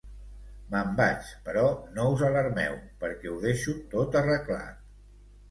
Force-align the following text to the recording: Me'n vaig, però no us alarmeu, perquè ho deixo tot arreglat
Me'n 0.69 0.95
vaig, 0.99 1.27
però 1.49 1.65
no 1.97 2.07
us 2.15 2.23
alarmeu, 2.31 2.79
perquè 3.05 3.35
ho 3.35 3.37
deixo 3.45 3.77
tot 3.95 4.19
arreglat 4.25 4.83